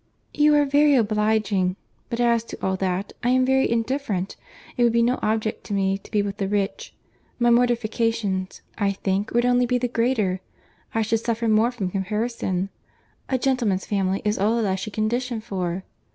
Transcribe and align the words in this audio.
"You 0.33 0.55
are 0.55 0.65
very 0.65 0.95
obliging; 0.95 1.75
but 2.09 2.19
as 2.19 2.43
to 2.45 2.57
all 2.65 2.75
that, 2.77 3.13
I 3.23 3.29
am 3.29 3.45
very 3.45 3.69
indifferent; 3.69 4.35
it 4.75 4.83
would 4.83 4.93
be 4.93 5.03
no 5.03 5.19
object 5.21 5.63
to 5.65 5.75
me 5.75 5.99
to 5.99 6.09
be 6.09 6.23
with 6.23 6.37
the 6.37 6.47
rich; 6.47 6.95
my 7.37 7.51
mortifications, 7.51 8.63
I 8.79 8.93
think, 8.93 9.29
would 9.29 9.45
only 9.45 9.67
be 9.67 9.77
the 9.77 9.87
greater; 9.87 10.41
I 10.95 11.03
should 11.03 11.19
suffer 11.19 11.47
more 11.47 11.69
from 11.69 11.91
comparison. 11.91 12.69
A 13.29 13.37
gentleman's 13.37 13.85
family 13.85 14.23
is 14.25 14.39
all 14.39 14.59
that 14.59 14.71
I 14.71 14.73
should 14.73 14.93
condition 14.93 15.39
for." 15.39 15.83